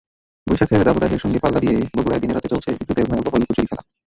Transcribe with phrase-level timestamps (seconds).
[0.47, 3.83] বৈশাখের দাবদাহের সঙ্গে পাল্লা দিয়ে বগুড়ায় দিনে-রাতে চলছে বিদ্যুতের ভয়াবহ লুকোচুরি খেলা।